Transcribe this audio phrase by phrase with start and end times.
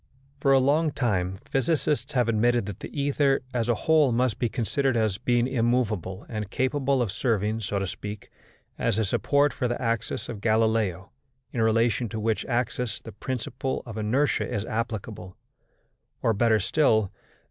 [0.39, 4.49] For a long time physicists have admitted that the ether as a whole must be
[4.49, 8.31] considered as being immovable and capable of serving, so to speak,
[8.79, 11.11] as a support for the axes of Galileo,
[11.51, 15.37] in relation to which axes the principle of inertia is applicable,
[16.23, 17.21] or better still, as M.